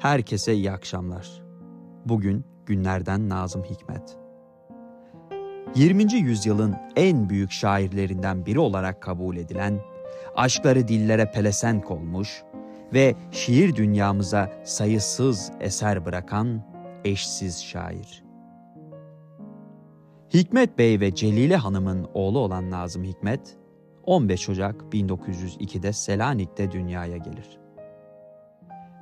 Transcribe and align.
Herkese 0.00 0.54
iyi 0.54 0.72
akşamlar. 0.72 1.42
Bugün 2.04 2.44
günlerden 2.66 3.28
Nazım 3.28 3.64
Hikmet. 3.64 4.16
20. 5.74 6.12
yüzyılın 6.14 6.76
en 6.96 7.30
büyük 7.30 7.50
şairlerinden 7.50 8.46
biri 8.46 8.58
olarak 8.58 9.02
kabul 9.02 9.36
edilen, 9.36 9.80
aşkları 10.36 10.88
dillere 10.88 11.30
pelesenk 11.30 11.90
olmuş 11.90 12.42
ve 12.94 13.14
şiir 13.30 13.76
dünyamıza 13.76 14.52
sayısız 14.64 15.52
eser 15.60 16.04
bırakan 16.04 16.62
eşsiz 17.04 17.64
şair. 17.64 18.24
Hikmet 20.34 20.78
Bey 20.78 21.00
ve 21.00 21.14
Celile 21.14 21.56
Hanım'ın 21.56 22.08
oğlu 22.14 22.38
olan 22.38 22.70
Nazım 22.70 23.04
Hikmet, 23.04 23.58
15 24.04 24.48
Ocak 24.48 24.82
1902'de 24.92 25.92
Selanik'te 25.92 26.72
dünyaya 26.72 27.16
gelir. 27.16 27.59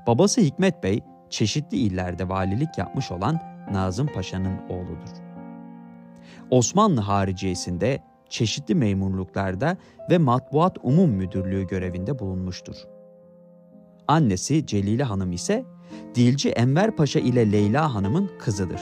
Babası 0.08 0.40
Hikmet 0.40 0.82
Bey, 0.82 1.02
çeşitli 1.30 1.76
illerde 1.76 2.28
valilik 2.28 2.78
yapmış 2.78 3.12
olan 3.12 3.40
Nazım 3.72 4.06
Paşa'nın 4.06 4.58
oğludur. 4.68 5.08
Osmanlı 6.50 7.00
hariciyesinde 7.00 8.02
çeşitli 8.28 8.74
memurluklarda 8.74 9.76
ve 10.10 10.18
Matbuat 10.18 10.76
Umum 10.82 11.10
Müdürlüğü 11.10 11.66
görevinde 11.66 12.18
bulunmuştur. 12.18 12.76
Annesi 14.06 14.66
Celile 14.66 15.04
Hanım 15.04 15.32
ise 15.32 15.64
Dilci 16.14 16.50
Enver 16.50 16.96
Paşa 16.96 17.20
ile 17.20 17.52
Leyla 17.52 17.94
Hanım'ın 17.94 18.30
kızıdır. 18.38 18.80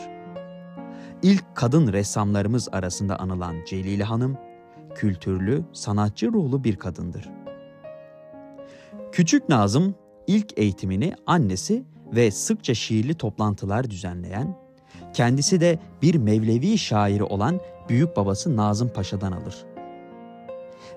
İlk 1.22 1.44
kadın 1.54 1.92
ressamlarımız 1.92 2.68
arasında 2.72 3.18
anılan 3.18 3.56
Celile 3.68 4.04
Hanım, 4.04 4.38
kültürlü, 4.94 5.64
sanatçı 5.72 6.32
ruhlu 6.32 6.64
bir 6.64 6.76
kadındır. 6.76 7.28
Küçük 9.12 9.48
Nazım 9.48 9.94
ilk 10.26 10.58
eğitimini 10.58 11.14
annesi 11.26 11.84
ve 12.14 12.30
sıkça 12.30 12.74
şiirli 12.74 13.14
toplantılar 13.14 13.90
düzenleyen, 13.90 14.56
kendisi 15.12 15.60
de 15.60 15.78
bir 16.02 16.14
Mevlevi 16.14 16.78
şairi 16.78 17.24
olan 17.24 17.60
büyük 17.88 18.16
babası 18.16 18.56
Nazım 18.56 18.88
Paşa'dan 18.88 19.32
alır. 19.32 19.64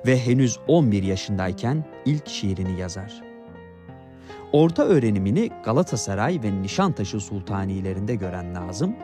Ve 0.06 0.20
henüz 0.20 0.60
11 0.68 1.04
yaşındayken 1.04 1.86
ilk 2.06 2.28
şiirini 2.28 2.80
yazar. 2.80 3.22
Orta 4.52 4.84
öğrenimini 4.84 5.50
Galatasaray 5.66 6.40
ve 6.44 6.62
Nişantaşı 6.62 7.20
Sultanilerinde 7.20 8.16
gören 8.16 8.54
Nazım, 8.54 8.96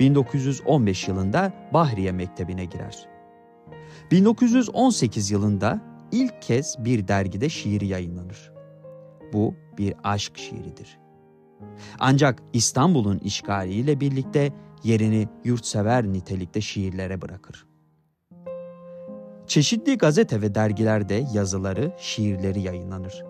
1915 0.00 1.08
yılında 1.08 1.52
Bahriye 1.72 2.12
Mektebi'ne 2.12 2.64
girer. 2.64 3.08
1918 4.10 5.30
yılında 5.30 5.80
ilk 6.12 6.42
kez 6.42 6.76
bir 6.78 7.08
dergide 7.08 7.48
şiiri 7.48 7.86
yayınlanır. 7.86 8.59
Bu 9.32 9.54
bir 9.78 9.94
aşk 10.04 10.38
şiiridir. 10.38 10.98
Ancak 11.98 12.42
İstanbul'un 12.52 13.18
işgaliyle 13.18 14.00
birlikte 14.00 14.52
yerini 14.84 15.28
yurtsever 15.44 16.04
nitelikte 16.04 16.60
şiirlere 16.60 17.22
bırakır. 17.22 17.66
Çeşitli 19.46 19.98
gazete 19.98 20.42
ve 20.42 20.54
dergilerde 20.54 21.24
yazıları, 21.32 21.92
şiirleri 21.98 22.60
yayınlanır. 22.60 23.24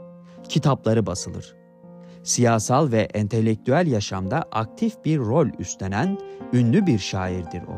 Kitapları 0.49 1.07
basılır. 1.07 1.55
Siyasal 2.23 2.93
ve 2.93 3.01
entelektüel 3.01 3.87
yaşamda 3.87 4.45
aktif 4.53 5.05
bir 5.05 5.19
rol 5.19 5.47
üstlenen 5.59 6.19
ünlü 6.53 6.87
bir 6.87 6.99
şairdir 6.99 7.63
o. 7.63 7.77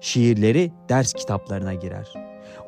Şiirleri 0.00 0.72
ders 0.88 1.12
kitaplarına 1.12 1.74
girer. 1.74 2.12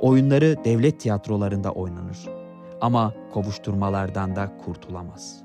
Oyunları 0.00 0.56
devlet 0.64 1.00
tiyatrolarında 1.00 1.72
oynanır. 1.72 2.37
Ama 2.80 3.14
kovuşturmalardan 3.32 4.36
da 4.36 4.52
kurtulamaz. 4.64 5.42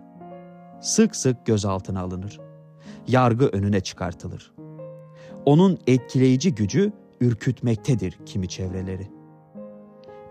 Sık 0.81 1.15
sık 1.15 1.45
gözaltına 1.45 2.01
alınır. 2.01 2.39
Yargı 3.07 3.45
önüne 3.47 3.81
çıkartılır. 3.81 4.53
Onun 5.45 5.79
etkileyici 5.87 6.55
gücü 6.55 6.93
ürkütmektedir 7.21 8.17
kimi 8.25 8.49
çevreleri. 8.49 9.07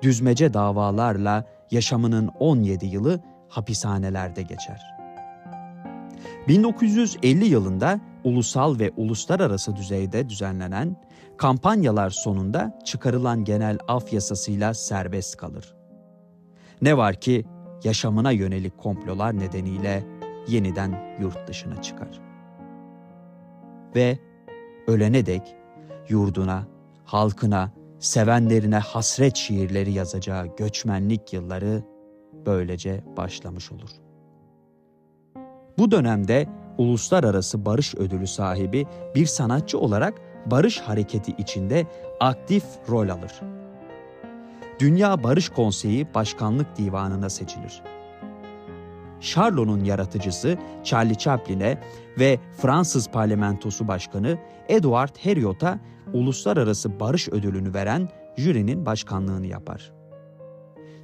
Düzmece 0.03 0.55
davalarla 0.55 1.45
yaşamının 1.71 2.31
17 2.41 2.87
yılı 2.87 3.21
hapishanelerde 3.49 4.43
geçer. 4.43 4.93
1950 6.49 7.45
yılında 7.45 8.01
ulusal 8.25 8.79
ve 8.79 8.91
uluslararası 8.97 9.77
düzeyde 9.77 10.29
düzenlenen 10.29 10.97
kampanyalar 11.37 12.11
sonunda 12.11 12.79
çıkarılan 12.85 13.45
genel 13.45 13.79
af 13.89 14.13
yasasıyla 14.13 14.75
serbest 14.75 15.37
kalır. 15.37 15.82
Ne 16.83 16.97
var 16.97 17.15
ki 17.15 17.45
yaşamına 17.85 18.31
yönelik 18.31 18.79
komplolar 18.79 19.39
nedeniyle 19.39 20.05
yeniden 20.49 21.17
yurt 21.21 21.49
dışına 21.49 21.83
çıkar. 21.83 22.21
Ve 23.97 24.19
ölene 24.87 25.27
dek 25.27 25.57
yurduna, 26.09 26.67
halkına, 27.05 27.71
sevenlerine 27.99 28.79
hasret 28.79 29.37
şiirleri 29.37 29.93
yazacağı 29.93 30.57
göçmenlik 30.57 31.33
yılları 31.33 31.83
böylece 32.47 33.05
başlamış 33.17 33.73
olur. 33.73 33.91
Bu 35.79 35.91
dönemde 35.91 36.49
uluslararası 36.79 37.65
barış 37.65 37.95
ödülü 37.95 38.27
sahibi 38.27 38.87
bir 39.15 39.27
sanatçı 39.27 39.79
olarak 39.79 40.15
barış 40.47 40.81
hareketi 40.81 41.33
içinde 41.39 41.87
aktif 42.21 42.65
rol 42.89 43.09
alır. 43.09 43.62
Dünya 44.83 45.23
Barış 45.23 45.49
Konseyi 45.49 46.15
Başkanlık 46.15 46.77
Divanı'na 46.77 47.31
seçilir. 47.31 47.83
Charlot'un 49.21 49.85
yaratıcısı 49.85 50.59
Charlie 50.85 51.19
Chaplin'e 51.19 51.79
ve 52.19 52.39
Fransız 52.57 53.11
Parlamentosu 53.11 53.89
Başkanı 53.89 54.39
Edward 54.69 55.17
Herriot'a 55.19 55.79
Uluslararası 56.13 57.01
Barış 57.01 57.29
Ödülünü 57.29 57.75
veren 57.75 58.09
jürinin 58.37 58.87
başkanlığını 58.87 59.47
yapar. 59.47 59.93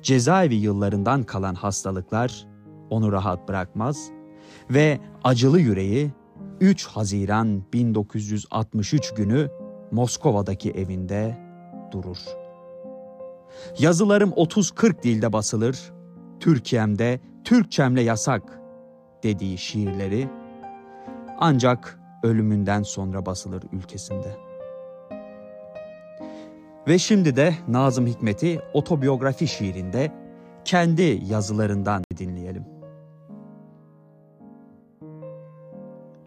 Cezaevi 0.03 0.55
yıllarından 0.55 1.22
kalan 1.22 1.55
hastalıklar 1.55 2.47
onu 2.91 3.12
rahat 3.12 3.49
bırakmaz 3.49 4.11
ve 4.71 4.99
acılı 5.25 5.61
yüreği 5.61 6.11
3 6.61 6.87
Haziran 6.87 7.62
1963 7.72 9.15
günü 9.15 9.50
Moskova'daki 9.91 10.71
evinde 10.71 11.38
durur. 11.93 12.48
Yazılarım 13.79 14.31
30-40 14.31 15.03
dilde 15.03 15.33
basılır, 15.33 15.93
Türkiye'mde 16.41 17.21
Türkçemle 17.45 18.03
yasak 18.03 18.61
dediği 19.23 19.59
şiirleri 19.59 20.29
ancak 21.39 21.99
ölümünden 22.23 22.83
sonra 22.83 23.27
basılır 23.27 23.63
ülkesinde. 23.73 24.37
Ve 26.89 26.99
şimdi 26.99 27.37
de 27.37 27.55
Nazım 27.69 28.07
Hikmet'i 28.07 28.61
otobiyografi 28.73 29.49
şiirinde 29.49 30.13
kendi 30.65 31.21
yazılarından 31.27 32.03
dinleyelim. 32.17 32.65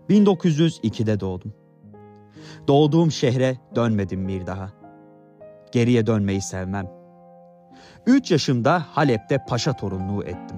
1902'de 0.09 1.19
doğdum. 1.19 1.53
Doğduğum 2.67 3.11
şehre 3.11 3.57
dönmedim 3.75 4.27
bir 4.27 4.45
daha. 4.45 4.71
Geriye 5.71 6.07
dönmeyi 6.07 6.41
sevmem. 6.41 7.00
3 8.05 8.31
yaşımda 8.31 8.85
Halep'te 8.91 9.45
paşa 9.47 9.73
torunluğu 9.73 10.23
ettim. 10.23 10.57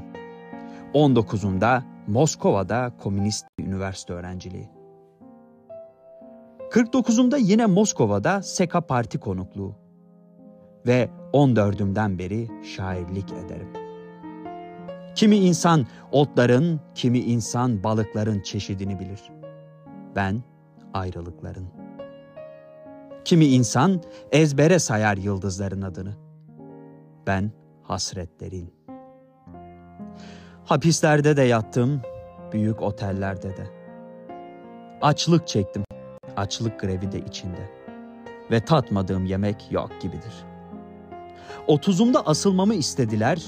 19'umda 0.93 1.81
Moskova'da 2.07 2.91
komünist 2.99 3.45
üniversite 3.59 4.13
öğrenciliği. 4.13 4.69
49'umda 6.71 7.37
yine 7.39 7.65
Moskova'da 7.65 8.41
Seka 8.41 8.81
Parti 8.81 9.19
konukluğu. 9.19 9.75
Ve 10.87 11.09
14'ümden 11.33 12.19
beri 12.19 12.65
şairlik 12.75 13.31
ederim. 13.31 13.73
Kimi 15.15 15.35
insan 15.35 15.87
otların, 16.11 16.81
kimi 16.95 17.19
insan 17.19 17.83
balıkların 17.83 18.41
çeşidini 18.41 18.99
bilir. 18.99 19.21
Ben 20.15 20.43
ayrılıkların. 20.93 21.67
Kimi 23.25 23.45
insan 23.45 24.01
ezbere 24.31 24.79
sayar 24.79 25.17
yıldızların 25.17 25.81
adını. 25.81 26.22
Ben 27.27 27.51
hasretlerin. 27.83 28.73
Hapislerde 30.65 31.37
de 31.37 31.41
yattım, 31.41 32.01
büyük 32.51 32.81
otellerde 32.81 33.49
de. 33.57 33.67
Açlık 35.01 35.47
çektim, 35.47 35.83
açlık 36.37 36.79
grevi 36.79 37.11
de 37.11 37.19
içinde. 37.19 37.69
Ve 38.51 38.59
tatmadığım 38.65 39.25
yemek 39.25 39.71
yok 39.71 39.91
gibidir. 40.01 40.33
Otuzumda 41.67 42.27
asılmamı 42.27 42.73
istediler, 42.73 43.43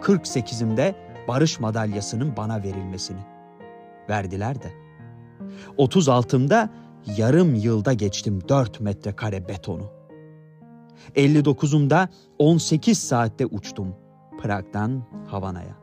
48'imde 0.00 0.94
barış 1.28 1.60
madalyasının 1.60 2.36
bana 2.36 2.62
verilmesini. 2.62 3.20
Verdiler 4.08 4.62
de. 4.62 4.72
36'mda 5.78 6.68
yarım 7.16 7.54
yılda 7.54 7.92
geçtim 7.92 8.48
4 8.48 8.80
metrekare 8.80 9.48
betonu. 9.48 10.01
59'umda 11.16 12.08
18 12.38 12.98
saatte 12.98 13.46
uçtum 13.46 13.94
Prag'dan 14.42 15.02
Havana'ya. 15.26 15.76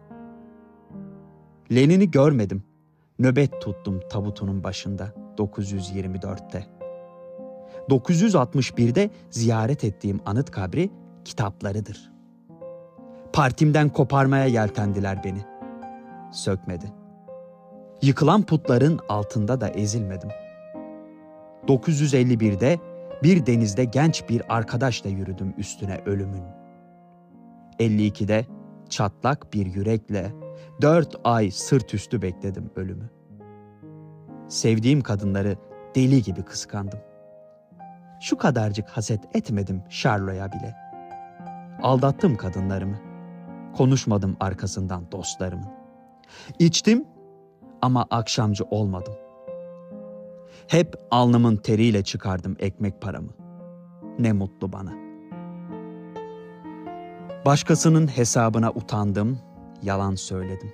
Lenin'i 1.72 2.12
görmedim. 2.12 2.64
Nöbet 3.20 3.62
tuttum 3.62 4.00
tabutunun 4.10 4.64
başında 4.64 5.14
924'te. 5.38 6.66
961'de 7.90 9.10
ziyaret 9.30 9.84
ettiğim 9.84 10.20
anıt 10.26 10.52
kabri 10.52 10.90
kitaplarıdır. 11.26 12.12
Partimden 13.34 13.90
koparmaya 13.90 14.46
yeltendiler 14.46 15.24
beni. 15.24 15.40
Sökmedi. 16.34 16.94
Yıkılan 18.02 18.44
putların 18.46 19.00
altında 19.10 19.62
da 19.62 19.70
ezilmedim. 19.70 20.30
951'de 21.68 22.80
bir 23.24 23.46
denizde 23.46 23.86
genç 23.86 24.30
bir 24.30 24.56
arkadaşla 24.56 25.10
yürüdüm 25.10 25.54
üstüne 25.58 26.02
ölümün. 26.06 26.44
52'de 27.80 28.46
çatlak 28.90 29.54
bir 29.54 29.66
yürekle 29.66 30.32
dört 30.82 31.16
ay 31.24 31.52
sırt 31.52 31.94
üstü 31.94 32.22
bekledim 32.22 32.72
ölümü. 32.76 33.10
Sevdiğim 34.48 35.02
kadınları 35.02 35.58
deli 35.96 36.24
gibi 36.24 36.44
kıskandım. 36.44 37.00
Şu 38.22 38.38
kadarcık 38.38 38.90
haset 38.90 39.36
etmedim 39.36 39.84
Şarlo'ya 39.90 40.52
bile. 40.52 40.76
Aldattım 41.82 42.36
kadınlarımı. 42.36 42.98
Konuşmadım 43.78 44.38
arkasından 44.40 45.12
dostlarımın. 45.12 45.70
İçtim 46.60 47.06
ama 47.82 48.06
akşamcı 48.10 48.64
olmadım. 48.64 49.14
Hep 50.70 50.96
alnımın 51.12 51.56
teriyle 51.56 52.04
çıkardım 52.04 52.56
ekmek 52.60 53.02
paramı. 53.02 53.30
Ne 54.20 54.34
mutlu 54.34 54.74
bana. 54.74 54.94
Başkasının 57.46 58.08
hesabına 58.08 58.72
utandım, 58.72 59.40
yalan 59.84 60.16
söyledim. 60.16 60.74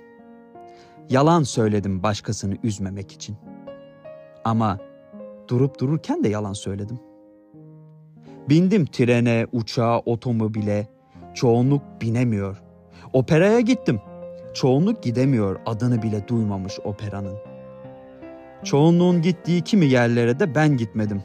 Yalan 1.10 1.42
söyledim 1.42 2.02
başkasını 2.02 2.56
üzmemek 2.62 3.12
için. 3.12 3.36
Ama 4.44 4.78
durup 5.48 5.80
dururken 5.80 6.24
de 6.24 6.28
yalan 6.28 6.52
söyledim. 6.52 6.98
Bindim 8.48 8.86
trene, 8.86 9.46
uçağa, 9.52 9.98
otomobile. 9.98 10.88
Çoğunluk 11.34 11.82
binemiyor. 12.00 12.62
Operaya 13.12 13.60
gittim. 13.60 14.00
Çoğunluk 14.54 15.02
gidemiyor 15.02 15.60
adını 15.66 16.02
bile 16.02 16.28
duymamış 16.28 16.78
operanın. 16.84 17.45
Çoğunluğun 18.66 19.22
gittiği 19.22 19.62
kimi 19.62 19.86
yerlere 19.86 20.38
de 20.38 20.54
ben 20.54 20.76
gitmedim. 20.76 21.22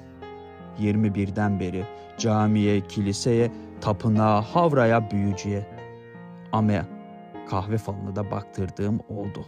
21'den 0.80 1.60
beri 1.60 1.86
camiye, 2.18 2.82
kiliseye, 2.82 3.52
tapınağa, 3.82 4.42
havraya, 4.42 5.12
büyücüye. 5.12 5.68
Ama 6.52 6.86
kahve 7.50 7.78
falına 7.78 8.16
da 8.16 8.32
baktırdığım 8.32 9.00
oldu. 9.10 9.46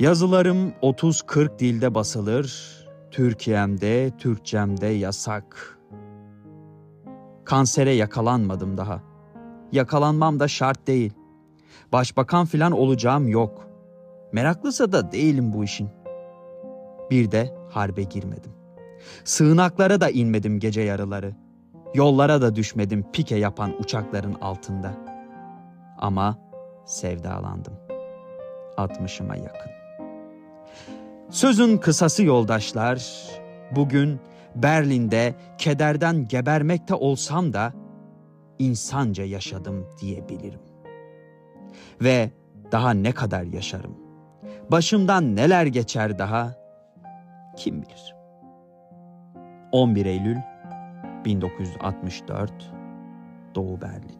Yazılarım 0.00 0.70
30-40 0.82 1.58
dilde 1.58 1.94
basılır. 1.94 2.76
Türkiye'mde, 3.10 4.10
Türkçemde 4.18 4.86
yasak. 4.86 5.78
Kansere 7.44 7.92
yakalanmadım 7.92 8.76
daha. 8.76 9.02
Yakalanmam 9.72 10.40
da 10.40 10.48
şart 10.48 10.86
değil. 10.86 11.12
Başbakan 11.92 12.46
filan 12.46 12.72
olacağım 12.72 13.28
yok. 13.28 13.66
Meraklısa 14.32 14.92
da 14.92 15.12
değilim 15.12 15.52
bu 15.52 15.64
işin. 15.64 15.99
Bir 17.10 17.30
de 17.30 17.54
harbe 17.70 18.02
girmedim. 18.02 18.52
Sığınaklara 19.24 20.00
da 20.00 20.10
inmedim 20.10 20.60
gece 20.60 20.80
yarıları. 20.80 21.32
Yollara 21.94 22.42
da 22.42 22.56
düşmedim 22.56 23.04
pike 23.12 23.36
yapan 23.36 23.80
uçakların 23.80 24.34
altında. 24.40 24.92
Ama 25.98 26.38
sevdalandım. 26.86 27.74
Altmışıma 28.76 29.36
yakın. 29.36 29.70
Sözün 31.30 31.76
kısası 31.76 32.22
yoldaşlar, 32.22 33.28
bugün 33.76 34.20
Berlin'de 34.54 35.34
kederden 35.58 36.28
gebermekte 36.28 36.94
olsam 36.94 37.52
da 37.52 37.72
insanca 38.58 39.24
yaşadım 39.24 39.86
diyebilirim. 40.00 40.60
Ve 42.02 42.30
daha 42.72 42.90
ne 42.90 43.12
kadar 43.12 43.42
yaşarım? 43.42 43.94
Başımdan 44.70 45.36
neler 45.36 45.66
geçer 45.66 46.18
daha? 46.18 46.59
Kim 47.60 47.82
bilir? 47.82 48.14
11 49.72 50.06
Eylül 50.06 50.36
1964 51.24 52.52
Doğu 53.54 53.80
Berlin 53.80 54.19